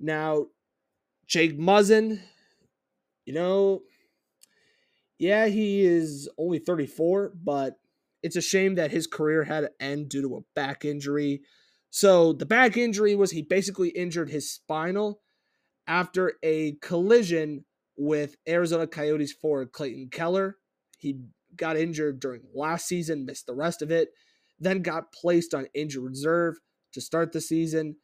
Now, 0.00 0.46
Jake 1.28 1.56
Muzzin, 1.56 2.18
you 3.24 3.32
know, 3.32 3.82
yeah, 5.18 5.46
he 5.46 5.84
is 5.84 6.28
only 6.38 6.58
34, 6.58 7.32
but 7.42 7.78
it's 8.22 8.36
a 8.36 8.42
shame 8.42 8.74
that 8.74 8.90
his 8.90 9.06
career 9.06 9.44
had 9.44 9.60
to 9.60 9.70
end 9.80 10.08
due 10.08 10.22
to 10.22 10.36
a 10.36 10.40
back 10.54 10.84
injury. 10.84 11.42
So 11.90 12.32
the 12.32 12.46
back 12.46 12.76
injury 12.76 13.14
was 13.14 13.30
he 13.30 13.42
basically 13.42 13.88
injured 13.90 14.30
his 14.30 14.50
spinal 14.50 15.20
after 15.86 16.32
a 16.42 16.72
collision 16.82 17.64
with 17.96 18.36
Arizona 18.48 18.86
Coyotes 18.86 19.32
forward 19.32 19.72
Clayton 19.72 20.08
Keller. 20.10 20.56
He 20.98 21.20
got 21.54 21.76
injured 21.76 22.20
during 22.20 22.42
last 22.54 22.86
season, 22.86 23.24
missed 23.24 23.46
the 23.46 23.54
rest 23.54 23.80
of 23.80 23.90
it, 23.90 24.10
then 24.58 24.82
got 24.82 25.12
placed 25.12 25.54
on 25.54 25.68
injured 25.74 26.02
reserve 26.02 26.58
to 26.92 27.00
start 27.00 27.32
the 27.32 27.40
season, 27.40 27.96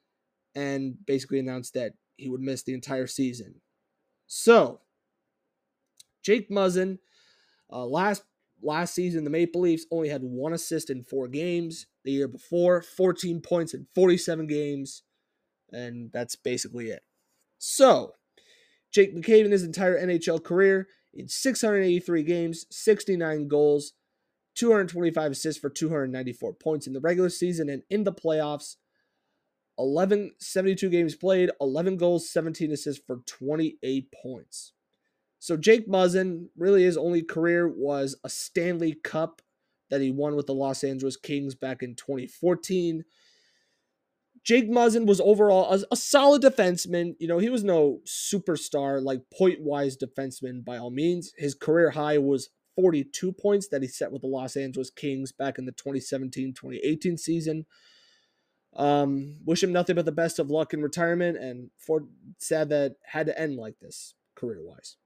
and 0.55 0.95
basically 1.07 1.39
announced 1.39 1.75
that 1.75 1.93
he 2.17 2.29
would 2.29 2.41
miss 2.41 2.63
the 2.63 2.75
entire 2.75 3.07
season. 3.07 3.61
So, 4.27 4.81
Jake 6.23 6.51
Muzzin, 6.51 6.99
uh, 7.71 7.85
last 7.85 8.23
last 8.63 8.95
season, 8.95 9.25
the 9.25 9.31
Maple 9.31 9.63
Leafs 9.63 9.87
only 9.91 10.09
had 10.09 10.23
one 10.23 10.53
assist 10.53 10.91
in 10.91 11.03
four 11.03 11.29
games. 11.29 11.87
The 12.05 12.13
year 12.13 12.29
before, 12.29 12.83
14 12.83 13.41
points 13.41 13.75
in 13.75 13.87
47 13.95 14.47
games. 14.47 15.03
And 15.73 16.11
that's 16.13 16.37
basically 16.37 16.91
it. 16.91 17.03
So, 17.59 18.13
Jake 18.93 19.15
McCabe 19.17 19.47
in 19.47 19.53
his 19.53 19.63
entire 19.63 19.99
NHL 19.99 20.43
career, 20.43 20.89
in 21.15 21.29
683 21.29 22.23
games, 22.23 22.67
69 22.71 23.49
goals, 23.49 23.93
225 24.57 25.33
assists 25.33 25.61
for 25.61 25.71
294 25.71 26.55
points 26.55 26.87
in 26.87 26.93
the 26.93 27.01
regular 27.01 27.31
season 27.31 27.69
and 27.69 27.83
in 27.91 28.05
the 28.05 28.13
playoffs. 28.13 28.77
11 29.79 30.33
72 30.39 30.91
games 30.91 31.17
played, 31.17 31.51
11 31.61 31.97
goals, 31.97 32.31
17 32.31 32.73
assists 32.73 33.03
for 33.07 33.21
28 33.27 34.13
points. 34.23 34.73
So 35.43 35.57
Jake 35.57 35.89
Muzzin, 35.89 36.51
really 36.57 36.85
his 36.85 36.97
only 36.97 37.21
career 37.21 37.67
was 37.67 38.15
a 38.23 38.29
Stanley 38.29 38.95
Cup 39.03 39.43
that 39.91 40.01
he 40.01 40.13
won 40.13 40.37
with 40.37 40.47
the 40.47 40.55
Los 40.55 40.85
Angeles 40.85 41.17
Kings 41.17 41.57
back 41.57 41.83
in 41.83 41.97
2014. 41.97 43.03
Jake 44.45 44.71
Muzzin 44.71 45.05
was 45.05 45.21
overall 45.21 45.75
a, 45.75 45.83
a, 45.91 45.97
solid 45.97 46.43
defenseman. 46.43 47.17
You 47.19 47.27
know, 47.27 47.39
he 47.39 47.49
was 47.49 47.65
no 47.65 47.99
superstar, 48.07 49.03
like 49.03 49.23
point 49.37 49.61
wise 49.61 49.97
defenseman 49.97 50.65
by 50.65 50.79
all 50.79 50.93
means. 50.93 51.33
His 51.37 51.57
career 51.57 51.91
high 51.91 52.19
was 52.19 52.51
42 52.77 53.33
points 53.33 53.67
that 53.73 53.83
he 53.83 53.89
set 53.89 54.13
with 54.13 54.23
the 54.23 54.29
Los 54.29 54.57
Angeles 54.57 54.91
Kings 54.91 55.33
back 55.33 55.59
in 55.59 55.65
the 55.65 55.73
2017 55.73 56.55
2018 56.55 57.19
season. 57.19 57.67
Um, 58.77 59.41
wish 59.45 59.65
him 59.65 59.73
nothing 59.73 59.97
but 59.97 60.05
the 60.05 60.13
best 60.13 60.39
of 60.39 60.53
luck 60.53 60.73
in 60.73 60.83
retirement, 60.83 61.37
and 61.37 61.71
for 61.77 62.05
sad 62.39 62.69
that 62.69 62.95
had 63.05 63.27
to 63.27 63.37
end 63.37 63.57
like 63.57 63.81
this 63.81 64.15
career 64.37 64.61
wise. 64.63 64.99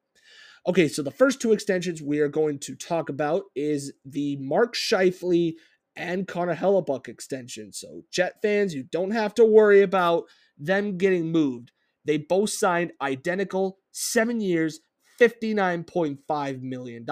Okay, 0.68 0.88
so 0.88 1.00
the 1.00 1.12
first 1.12 1.40
two 1.40 1.52
extensions 1.52 2.02
we 2.02 2.18
are 2.18 2.28
going 2.28 2.58
to 2.58 2.74
talk 2.74 3.08
about 3.08 3.44
is 3.54 3.92
the 4.04 4.36
Mark 4.40 4.74
Scheifele 4.74 5.54
and 5.94 6.26
Connor 6.26 6.56
Hellebuyck 6.56 7.06
extension. 7.06 7.72
So, 7.72 8.02
Jet 8.10 8.34
fans, 8.42 8.74
you 8.74 8.82
don't 8.82 9.12
have 9.12 9.32
to 9.34 9.44
worry 9.44 9.82
about 9.82 10.24
them 10.58 10.98
getting 10.98 11.30
moved. 11.30 11.70
They 12.04 12.16
both 12.16 12.50
signed 12.50 12.92
identical 13.00 13.78
seven 13.92 14.40
years, 14.40 14.80
$59.5 15.20 16.62
million. 16.62 17.06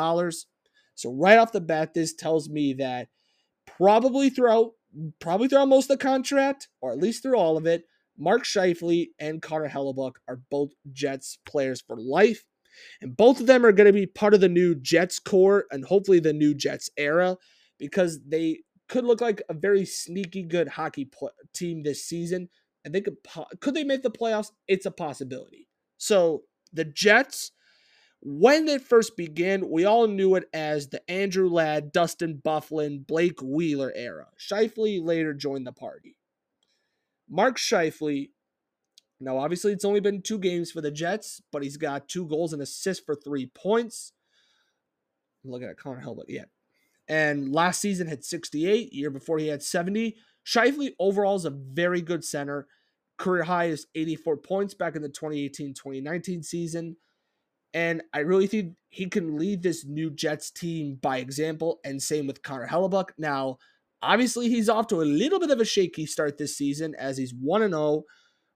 So, 0.96 1.12
right 1.12 1.38
off 1.38 1.52
the 1.52 1.60
bat, 1.60 1.94
this 1.94 2.12
tells 2.12 2.48
me 2.48 2.72
that 2.74 3.08
probably 3.66 4.30
throughout 4.30 4.72
probably 5.20 5.46
throughout 5.46 5.68
most 5.68 5.90
of 5.90 5.98
the 5.98 6.04
contract, 6.04 6.68
or 6.80 6.90
at 6.90 6.98
least 6.98 7.22
through 7.22 7.38
all 7.38 7.56
of 7.56 7.66
it, 7.66 7.84
Mark 8.18 8.42
Scheifele 8.42 9.10
and 9.20 9.40
Connor 9.40 9.68
Hellebuyck 9.68 10.14
are 10.26 10.40
both 10.50 10.70
Jets 10.92 11.38
players 11.46 11.80
for 11.80 11.96
life. 11.96 12.44
And 13.00 13.16
both 13.16 13.40
of 13.40 13.46
them 13.46 13.64
are 13.64 13.72
going 13.72 13.86
to 13.86 13.92
be 13.92 14.06
part 14.06 14.34
of 14.34 14.40
the 14.40 14.48
new 14.48 14.74
Jets 14.74 15.18
core 15.18 15.66
and 15.70 15.84
hopefully 15.84 16.20
the 16.20 16.32
new 16.32 16.54
Jets 16.54 16.90
era 16.96 17.36
because 17.78 18.20
they 18.26 18.60
could 18.88 19.04
look 19.04 19.20
like 19.20 19.42
a 19.48 19.54
very 19.54 19.84
sneaky 19.84 20.42
good 20.42 20.68
hockey 20.68 21.06
pl- 21.06 21.32
team 21.52 21.82
this 21.82 22.04
season. 22.04 22.48
And 22.84 22.94
they 22.94 23.00
could 23.00 23.22
po- 23.24 23.46
could 23.60 23.74
they 23.74 23.84
make 23.84 24.02
the 24.02 24.10
playoffs? 24.10 24.50
It's 24.68 24.86
a 24.86 24.90
possibility. 24.90 25.68
So 25.96 26.42
the 26.72 26.84
Jets, 26.84 27.52
when 28.20 28.68
it 28.68 28.82
first 28.82 29.16
began, 29.16 29.70
we 29.70 29.84
all 29.84 30.06
knew 30.06 30.34
it 30.34 30.44
as 30.52 30.88
the 30.88 31.08
Andrew 31.10 31.48
Ladd, 31.48 31.92
Dustin 31.92 32.40
Byfuglien, 32.44 33.06
Blake 33.06 33.40
Wheeler 33.42 33.92
era. 33.94 34.26
Scheifele 34.38 35.02
later 35.02 35.32
joined 35.32 35.66
the 35.66 35.72
party. 35.72 36.18
Mark 37.28 37.58
Scheifele 37.58 38.30
now, 39.24 39.38
obviously, 39.38 39.72
it's 39.72 39.84
only 39.84 40.00
been 40.00 40.22
two 40.22 40.38
games 40.38 40.70
for 40.70 40.80
the 40.80 40.90
Jets, 40.90 41.40
but 41.52 41.62
he's 41.62 41.76
got 41.76 42.08
two 42.08 42.26
goals 42.26 42.52
and 42.52 42.62
assists 42.62 43.04
for 43.04 43.14
three 43.14 43.46
points. 43.46 44.12
Look 45.44 45.62
at 45.62 45.76
Connor 45.76 46.02
Hellebuyck, 46.02 46.24
yeah. 46.28 46.44
And 47.08 47.52
last 47.52 47.80
season 47.80 48.06
had 48.06 48.24
68. 48.24 48.92
Year 48.92 49.10
before 49.10 49.38
he 49.38 49.48
had 49.48 49.62
70. 49.62 50.16
Scheifele 50.46 50.94
overall 50.98 51.36
is 51.36 51.44
a 51.44 51.50
very 51.50 52.00
good 52.00 52.24
center. 52.24 52.66
Career 53.18 53.44
high 53.44 53.66
is 53.66 53.86
84 53.94 54.38
points 54.38 54.74
back 54.74 54.96
in 54.96 55.02
the 55.02 55.08
2018-2019 55.08 56.44
season. 56.44 56.96
And 57.72 58.02
I 58.12 58.20
really 58.20 58.46
think 58.46 58.74
he 58.88 59.06
can 59.06 59.36
lead 59.36 59.62
this 59.62 59.84
new 59.84 60.10
Jets 60.10 60.50
team 60.50 60.96
by 61.00 61.18
example, 61.18 61.80
and 61.84 62.00
same 62.00 62.26
with 62.26 62.42
Connor 62.42 62.68
Hellebuyck. 62.68 63.10
Now, 63.18 63.58
Obviously, 64.04 64.50
he's 64.50 64.68
off 64.68 64.86
to 64.88 65.00
a 65.00 65.02
little 65.02 65.40
bit 65.40 65.50
of 65.50 65.60
a 65.60 65.64
shaky 65.64 66.04
start 66.04 66.36
this 66.36 66.58
season 66.58 66.94
as 66.96 67.16
he's 67.16 67.32
1 67.32 67.62
and 67.62 67.72
0 67.72 68.04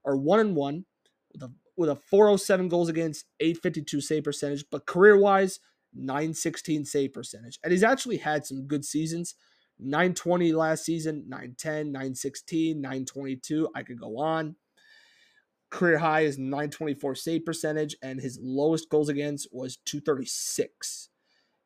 or 0.03 0.17
1 0.17 0.39
and 0.39 0.55
1 0.55 0.85
with 1.33 1.43
a 1.43 1.51
with 1.79 1.89
a 1.89 1.95
407 1.95 2.67
goals 2.67 2.89
against, 2.89 3.25
852 3.39 4.01
save 4.01 4.25
percentage, 4.25 4.65
but 4.69 4.85
career-wise, 4.85 5.61
916 5.93 6.83
save 6.83 7.13
percentage. 7.13 7.57
And 7.63 7.71
he's 7.71 7.83
actually 7.83 8.17
had 8.17 8.45
some 8.45 8.67
good 8.67 8.83
seasons. 8.83 9.35
920 9.79 10.51
last 10.51 10.83
season, 10.83 11.23
910, 11.29 11.93
916, 11.93 12.81
922. 12.81 13.69
I 13.73 13.83
could 13.83 13.97
go 13.97 14.19
on. 14.19 14.57
Career 15.69 15.99
high 15.99 16.21
is 16.21 16.37
924 16.37 17.15
save 17.15 17.45
percentage, 17.45 17.95
and 18.01 18.19
his 18.19 18.37
lowest 18.41 18.89
goals 18.89 19.07
against 19.07 19.47
was 19.53 19.77
236 19.85 21.09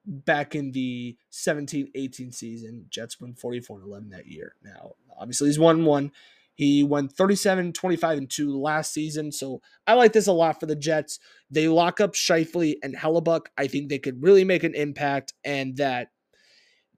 back 0.05 0.53
in 0.53 0.73
the 0.73 1.17
17 1.31 1.89
18 1.95 2.31
season. 2.31 2.85
Jets 2.89 3.19
won 3.19 3.33
44 3.33 3.79
and 3.79 3.87
11 3.87 4.09
that 4.09 4.27
year. 4.27 4.55
Now, 4.61 4.91
obviously, 5.17 5.47
he's 5.47 5.57
1 5.57 5.77
and 5.77 5.85
1. 5.87 6.11
He 6.55 6.83
went 6.83 7.13
37, 7.13 7.73
25, 7.73 8.17
and 8.17 8.29
2 8.29 8.59
last 8.59 8.93
season. 8.93 9.31
So 9.31 9.61
I 9.87 9.93
like 9.93 10.13
this 10.13 10.27
a 10.27 10.33
lot 10.33 10.59
for 10.59 10.65
the 10.65 10.75
Jets. 10.75 11.19
They 11.49 11.67
lock 11.67 11.99
up 11.99 12.13
Scheifele 12.13 12.75
and 12.83 12.95
Hellebuyck. 12.95 13.47
I 13.57 13.67
think 13.67 13.89
they 13.89 13.99
could 13.99 14.21
really 14.21 14.43
make 14.43 14.63
an 14.63 14.75
impact 14.75 15.33
and 15.43 15.77
that 15.77 16.09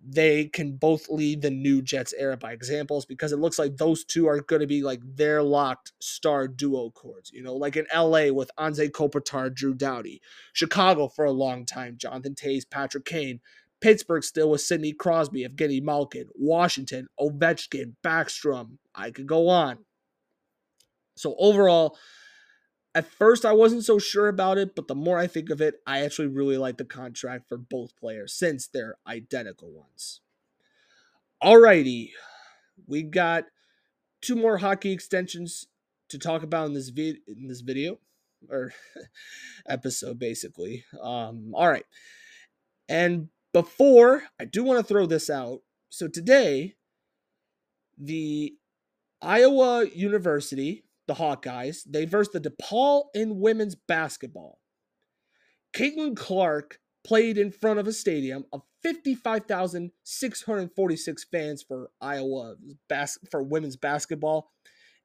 they 0.07 0.45
can 0.45 0.77
both 0.77 1.09
lead 1.09 1.41
the 1.41 1.49
new 1.49 1.81
Jets 1.81 2.13
era 2.17 2.37
by 2.37 2.51
examples 2.51 3.05
because 3.05 3.31
it 3.31 3.39
looks 3.39 3.57
like 3.57 3.77
those 3.77 4.03
two 4.03 4.27
are 4.27 4.39
going 4.41 4.59
to 4.59 4.67
be 4.67 4.83
like 4.83 5.01
their 5.03 5.41
locked 5.41 5.93
star 5.99 6.47
duo 6.47 6.91
chords. 6.91 7.31
You 7.31 7.41
know, 7.41 7.55
like 7.55 7.75
in 7.75 7.87
LA 7.93 8.31
with 8.31 8.51
Anze 8.59 8.91
Kopitar, 8.91 9.53
Drew 9.53 9.73
Doughty, 9.73 10.21
Chicago 10.53 11.07
for 11.07 11.25
a 11.25 11.31
long 11.31 11.65
time, 11.65 11.97
Jonathan 11.97 12.35
Toews, 12.35 12.69
Patrick 12.69 13.05
Kane, 13.05 13.39
Pittsburgh 13.85 14.23
still 14.23 14.49
with 14.49 14.61
Sidney 14.61 14.93
Crosby, 14.93 15.47
Evgeny 15.47 15.79
Malkin, 15.79 16.27
Washington, 16.33 17.05
Ovechkin, 17.19 17.93
Backstrom. 18.03 18.79
I 18.95 19.11
could 19.11 19.27
go 19.27 19.47
on. 19.47 19.77
So 21.15 21.35
overall, 21.37 21.95
at 22.95 23.05
first 23.05 23.45
I 23.45 23.51
wasn't 23.51 23.85
so 23.85 23.99
sure 23.99 24.27
about 24.27 24.57
it, 24.57 24.75
but 24.75 24.87
the 24.87 24.95
more 24.95 25.19
I 25.19 25.27
think 25.27 25.51
of 25.51 25.61
it, 25.61 25.75
I 25.85 25.99
actually 25.99 26.29
really 26.29 26.57
like 26.57 26.77
the 26.77 26.83
contract 26.83 27.47
for 27.47 27.59
both 27.59 27.95
players 27.95 28.33
since 28.33 28.65
they're 28.65 28.95
identical 29.05 29.71
ones. 29.71 30.21
Alrighty, 31.43 32.09
we 32.87 33.03
got 33.03 33.43
two 34.19 34.35
more 34.35 34.57
hockey 34.57 34.93
extensions 34.93 35.67
to 36.09 36.17
talk 36.17 36.41
about 36.41 36.65
in 36.65 36.73
this 36.73 36.89
in 36.89 37.47
this 37.47 37.61
video 37.61 37.99
or 38.49 38.73
episode 39.69 40.17
basically. 40.17 40.85
Um 40.99 41.51
all 41.53 41.69
right. 41.69 41.85
And 42.89 43.29
before 43.55 44.23
I 44.37 44.43
do 44.43 44.65
want 44.65 44.79
to 44.79 44.85
throw 44.85 45.05
this 45.05 45.29
out. 45.29 45.61
So 45.89 46.09
today 46.09 46.75
the 47.97 48.53
Iowa 49.21 49.87
University 49.87 50.83
the 51.07 51.13
Hawkeyes. 51.13 51.83
They 51.87 52.03
versed 52.05 52.33
the 52.33 52.41
DePaul 52.41 53.05
in 53.13 53.39
women's 53.39 53.75
basketball. 53.75 54.59
Caitlin 55.73 56.17
Clark 56.17 56.81
played 57.05 57.37
in 57.37 57.51
front 57.51 57.79
of 57.79 57.87
a 57.87 57.93
stadium 57.93 58.43
of 58.51 58.63
55,646 58.81 61.23
fans 61.25 61.63
for 61.63 61.91
Iowa 62.01 62.55
bas- 62.89 63.19
for 63.29 63.43
women's 63.43 63.77
basketball. 63.77 64.51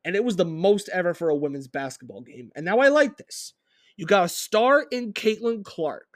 And 0.05 0.17
it 0.17 0.25
was 0.25 0.37
the 0.37 0.47
most 0.47 0.89
ever 0.91 1.13
for 1.13 1.29
a 1.29 1.37
women's 1.37 1.69
basketball 1.69 2.23
game. 2.23 2.51
And 2.57 2.65
now 2.65 2.79
I 2.79 2.89
like 2.89 3.19
this. 3.19 3.53
You 3.97 4.07
got 4.07 4.25
a 4.25 4.29
star 4.29 4.87
in 4.91 5.13
Caitlin 5.13 5.65
Clark. 5.65 6.10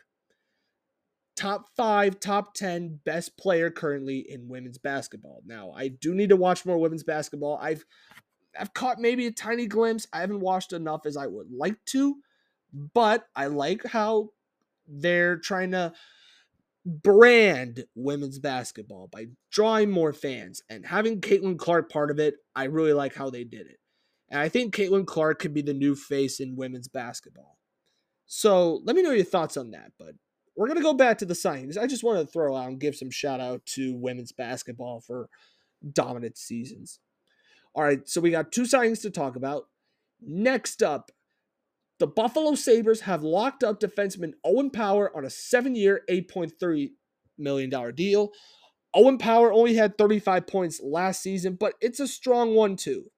Top 1.37 1.67
five, 1.77 2.21
top 2.21 2.55
10 2.55 3.01
best 3.05 3.37
player 3.37 3.71
currently 3.71 4.19
in 4.31 4.49
women's 4.49 4.79
basketball. 4.79 5.43
Now, 5.45 5.73
I 5.75 5.89
do 5.89 6.15
need 6.15 6.29
to 6.29 6.37
watch 6.37 6.65
more 6.65 6.79
women's 6.79 7.03
basketball. 7.03 7.59
I've 7.61 7.85
I've 8.59 8.73
caught 8.73 9.01
maybe 9.01 9.27
a 9.27 9.33
tiny 9.33 9.67
glimpse. 9.67 10.07
I 10.13 10.21
haven't 10.21 10.41
watched 10.41 10.73
enough 10.73 11.07
as 11.07 11.17
I 11.17 11.27
would 11.27 11.51
like 11.51 11.77
to, 11.87 12.17
but 12.73 13.27
I 13.35 13.47
like 13.47 13.85
how 13.85 14.31
they're 14.87 15.39
trying 15.39 15.73
to 15.73 15.93
brand 16.87 17.85
women's 17.95 18.39
basketball 18.39 19.09
by 19.09 19.27
drawing 19.51 19.91
more 19.91 20.13
fans 20.13 20.63
and 20.69 20.85
having 20.85 21.21
Caitlin 21.21 21.59
Clark 21.59 21.91
part 21.91 22.11
of 22.11 22.19
it. 22.19 22.37
I 22.55 22.65
really 22.65 22.93
like 22.93 23.15
how 23.15 23.31
they 23.31 23.45
did 23.45 23.67
it. 23.67 23.79
And 24.29 24.41
I 24.41 24.49
think 24.49 24.75
Caitlin 24.75 25.07
Clark 25.07 25.39
could 25.39 25.55
be 25.55 25.63
the 25.63 25.75
new 25.75 25.95
face 25.95 26.41
in 26.41 26.57
women's 26.57 26.89
basketball. 26.89 27.59
So 28.27 28.81
let 28.85 28.97
me 28.97 29.03
know 29.03 29.13
your 29.13 29.25
thoughts 29.25 29.57
on 29.57 29.71
that. 29.73 29.93
But 29.99 30.15
we're 30.57 30.67
going 30.67 30.79
to 30.79 30.83
go 30.83 30.95
back 30.95 31.19
to 31.19 31.25
the 31.25 31.35
signings. 31.35 31.77
I 31.77 31.87
just 31.87 32.05
want 32.05 32.21
to 32.21 32.33
throw 32.33 32.57
out 32.57 32.69
and 32.69 32.81
give 32.81 32.95
some 32.95 33.11
shout 33.11 33.41
out 33.41 33.65
to 33.67 33.95
women's 33.95 34.33
basketball 34.33 35.01
for 35.01 35.29
dominant 35.93 36.39
seasons. 36.39 37.01
All 37.75 37.83
right, 37.83 38.09
so 38.09 38.21
we 38.21 38.31
got 38.31 38.53
two 38.53 38.63
signings 38.63 39.03
to 39.03 39.11
talk 39.11 39.37
about. 39.37 39.65
Next 40.21 40.83
up, 40.83 41.11
the 41.99 42.07
Buffalo 42.07 42.55
Sabres 42.55 43.03
have 43.03 43.23
locked 43.23 43.65
up 43.65 43.81
defenseman 43.81 44.33
Owen 44.45 44.71
Power 44.71 45.15
on 45.17 45.25
a 45.25 45.31
seven 45.31 45.75
year, 45.75 46.03
$8.3 46.09 46.91
million 47.37 47.95
deal. 47.95 48.31
Owen 48.95 49.19
Power 49.19 49.53
only 49.53 49.75
had 49.75 49.99
35 49.99 50.47
points 50.47 50.81
last 50.83 51.21
season, 51.21 51.57
but 51.59 51.75
it's 51.81 52.01
a 52.01 52.07
strong 52.07 52.55
one 52.55 52.77
too. 52.77 53.11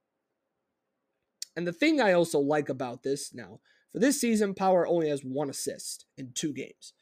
And 1.54 1.66
the 1.66 1.72
thing 1.72 2.00
I 2.00 2.12
also 2.12 2.38
like 2.38 2.68
about 2.68 3.02
this 3.02 3.34
now, 3.34 3.60
for 3.92 3.98
this 3.98 4.20
season, 4.20 4.54
Power 4.54 4.86
only 4.86 5.08
has 5.08 5.22
one 5.22 5.50
assist 5.50 6.06
in 6.16 6.32
two 6.34 6.52
games. 6.52 6.92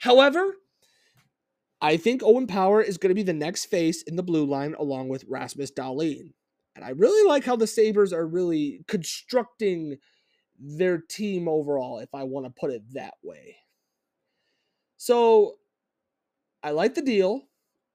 However, 0.00 0.56
I 1.80 1.96
think 1.96 2.22
Owen 2.22 2.46
Power 2.46 2.82
is 2.82 2.98
going 2.98 3.10
to 3.10 3.14
be 3.14 3.22
the 3.22 3.32
next 3.32 3.66
face 3.66 4.02
in 4.02 4.16
the 4.16 4.22
blue 4.22 4.44
line 4.44 4.74
along 4.78 5.08
with 5.08 5.24
Rasmus 5.28 5.70
Dahlin. 5.70 6.32
And 6.74 6.84
I 6.84 6.90
really 6.90 7.26
like 7.28 7.44
how 7.44 7.56
the 7.56 7.66
Sabres 7.66 8.12
are 8.12 8.26
really 8.26 8.84
constructing 8.88 9.96
their 10.58 10.98
team 10.98 11.48
overall, 11.48 11.98
if 11.98 12.14
I 12.14 12.24
want 12.24 12.46
to 12.46 12.60
put 12.60 12.70
it 12.70 12.82
that 12.92 13.14
way. 13.22 13.56
So 14.96 15.54
I 16.62 16.72
like 16.72 16.94
the 16.94 17.02
deal, 17.02 17.42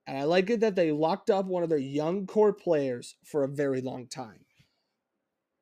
and 0.08 0.18
I 0.18 0.24
like 0.24 0.50
it 0.50 0.62
that 0.62 0.76
they 0.76 0.91
locked 0.91 1.30
up 1.30 1.46
one 1.46 1.63
of 1.63 1.70
their 1.70 1.78
young 1.78 2.26
core 2.26 2.54
players 2.54 3.15
for 3.24 3.44
a 3.44 3.50
very 3.50 3.82
long 3.82 4.08
time. 4.08 4.46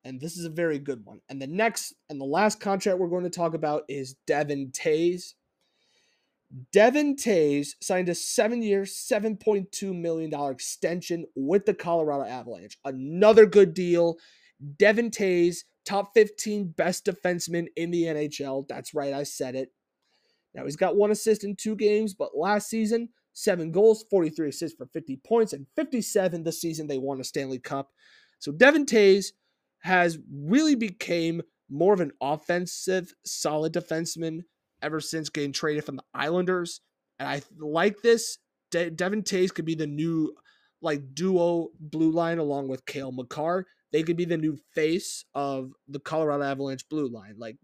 And 0.05 0.19
this 0.19 0.37
is 0.37 0.45
a 0.45 0.49
very 0.49 0.79
good 0.79 1.05
one. 1.05 1.19
And 1.29 1.41
the 1.41 1.47
next 1.47 1.93
and 2.09 2.19
the 2.19 2.25
last 2.25 2.59
contract 2.59 2.99
we're 2.99 3.07
going 3.07 3.23
to 3.23 3.29
talk 3.29 3.53
about 3.53 3.83
is 3.87 4.15
Devon 4.27 4.71
Toews. 4.73 5.33
Devon 6.71 7.15
Toews 7.15 7.69
signed 7.81 8.09
a 8.09 8.15
seven 8.15 8.61
year, 8.61 8.83
$7.2 8.83 9.95
million 9.95 10.31
extension 10.51 11.25
with 11.35 11.65
the 11.65 11.73
Colorado 11.73 12.25
Avalanche. 12.25 12.77
Another 12.85 13.45
good 13.45 13.73
deal. 13.73 14.17
Devon 14.77 15.09
Toews, 15.09 15.63
top 15.85 16.13
15 16.13 16.73
best 16.77 17.05
defenseman 17.05 17.67
in 17.75 17.91
the 17.91 18.03
NHL. 18.03 18.67
That's 18.67 18.93
right, 18.93 19.13
I 19.13 19.23
said 19.23 19.55
it. 19.55 19.71
Now, 20.53 20.65
he's 20.65 20.75
got 20.75 20.95
one 20.95 21.09
assist 21.09 21.43
in 21.43 21.55
two 21.55 21.75
games, 21.75 22.13
but 22.13 22.37
last 22.37 22.69
season, 22.69 23.09
seven 23.33 23.71
goals, 23.71 24.05
43 24.11 24.49
assists 24.49 24.77
for 24.77 24.85
50 24.85 25.17
points, 25.25 25.53
and 25.53 25.65
57 25.75 26.43
the 26.43 26.51
season 26.51 26.85
they 26.85 26.99
won 26.99 27.19
a 27.19 27.23
Stanley 27.23 27.57
Cup. 27.57 27.89
So 28.37 28.51
Devon 28.51 28.85
Toews 28.85 29.31
has 29.79 30.19
really 30.31 30.75
became 30.75 31.41
more 31.69 31.93
of 31.93 32.01
an 32.01 32.11
offensive, 32.21 33.15
solid 33.25 33.73
defenseman 33.73 34.43
ever 34.83 34.99
since 34.99 35.29
getting 35.29 35.53
traded 35.53 35.85
from 35.85 35.95
the 35.95 36.03
Islanders. 36.13 36.81
And 37.19 37.27
I 37.27 37.41
like 37.57 38.01
this. 38.01 38.37
De- 38.71 38.89
Devon 38.89 39.23
Toews 39.23 39.53
could 39.53 39.65
be 39.65 39.75
the 39.75 39.87
new 39.87 40.35
like 40.81 41.15
duo 41.15 41.69
blue 41.79 42.11
line 42.11 42.39
along 42.39 42.67
with 42.67 42.85
Cale 42.85 43.11
Makar. 43.11 43.65
They 43.91 44.03
could 44.03 44.17
be 44.17 44.25
the 44.25 44.37
new 44.37 44.57
face 44.73 45.23
of 45.33 45.71
the 45.87 45.99
Colorado 45.99 46.43
Avalanche 46.43 46.87
blue 46.89 47.07
line. 47.07 47.35
Like 47.37 47.57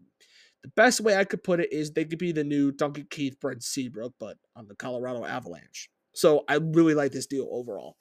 the 0.62 0.70
best 0.76 1.00
way 1.00 1.16
I 1.16 1.24
could 1.24 1.42
put 1.42 1.60
it 1.60 1.72
is 1.72 1.90
they 1.90 2.04
could 2.04 2.18
be 2.18 2.32
the 2.32 2.44
new 2.44 2.72
Duncan 2.72 3.06
Keith, 3.10 3.38
Brent 3.40 3.62
Seabrook, 3.62 4.14
but 4.18 4.36
on 4.56 4.66
the 4.68 4.74
Colorado 4.74 5.24
Avalanche. 5.24 5.90
So 6.14 6.44
I 6.48 6.54
really 6.54 6.94
like 6.94 7.12
this 7.12 7.26
deal 7.26 7.48
overall. 7.50 7.96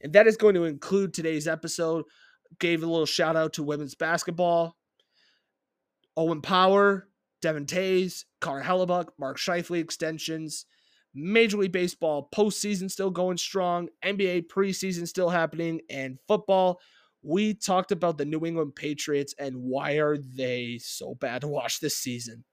And 0.00 0.12
that 0.14 0.26
is 0.26 0.36
going 0.36 0.54
to 0.54 0.64
include 0.64 1.14
today's 1.14 1.46
episode. 1.46 2.04
Gave 2.58 2.82
a 2.82 2.86
little 2.86 3.06
shout 3.06 3.36
out 3.36 3.54
to 3.54 3.62
women's 3.62 3.94
basketball. 3.94 4.76
Owen 6.16 6.42
Power, 6.42 7.08
Devon 7.40 7.66
Toews, 7.66 8.24
Carl 8.42 8.62
Hellebuyck, 8.62 9.08
Mark 9.18 9.38
Scheifele 9.38 9.80
extensions, 9.80 10.66
Major 11.14 11.58
League 11.58 11.72
Baseball 11.72 12.28
postseason 12.34 12.90
still 12.90 13.10
going 13.10 13.38
strong, 13.38 13.88
NBA 14.04 14.48
preseason 14.48 15.08
still 15.08 15.30
happening, 15.30 15.80
and 15.88 16.18
football. 16.28 16.80
We 17.22 17.54
talked 17.54 17.92
about 17.92 18.18
the 18.18 18.24
New 18.24 18.44
England 18.44 18.74
Patriots 18.74 19.34
and 19.38 19.56
why 19.56 19.92
are 19.98 20.18
they 20.18 20.78
so 20.82 21.14
bad 21.14 21.42
to 21.42 21.48
watch 21.48 21.80
this 21.80 21.96
season. 21.96 22.44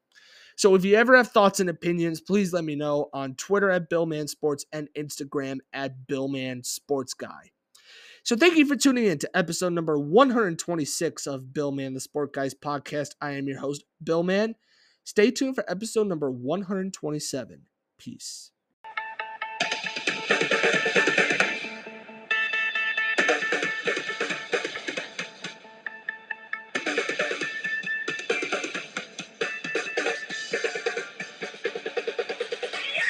So 0.56 0.76
if 0.76 0.86
you 0.86 0.96
ever 0.96 1.16
have 1.16 1.30
thoughts 1.30 1.60
and 1.60 1.70
opinions, 1.70 2.22
please 2.22 2.54
let 2.54 2.66
me 2.66 2.76
know 2.76 3.10
on 3.14 3.36
Twitter 3.36 3.70
at 3.70 3.90
Billman 3.90 4.28
Sports 4.28 4.66
and 4.72 4.90
Instagram 4.96 5.60
at 5.74 6.06
Billman 6.06 6.64
Sports 6.64 7.14
Guy. 7.14 7.52
So 8.24 8.36
thank 8.36 8.58
you 8.58 8.66
for 8.66 8.76
tuning 8.76 9.06
in 9.06 9.18
to 9.20 9.38
episode 9.38 9.74
number 9.74 9.98
126 9.98 11.26
of 11.26 11.54
Billman 11.54 11.94
the 11.94 12.00
Sport 12.00 12.34
Guys 12.34 12.54
podcast. 12.54 13.16
I 13.22 13.32
am 13.32 13.48
your 13.48 13.60
host, 13.60 13.86
Billman. 14.04 14.56
Stay 15.04 15.32
tuned 15.32 15.56
for 15.56 15.70
episode 15.70 16.08
number 16.08 16.30
127. 16.32 17.64
Peace. 17.98 18.52
Yeah! 32.96 33.02